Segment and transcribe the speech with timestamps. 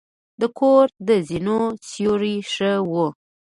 [0.41, 3.07] د کور د زینو سیوري ښه وه.